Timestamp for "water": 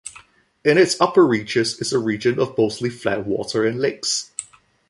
3.23-3.67